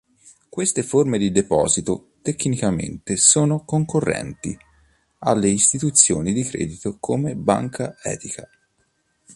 [0.49, 4.57] Queste forme di deposito tecnicamente sono concorrenti
[5.19, 8.49] alle istituzioni di credito come Banca Etica.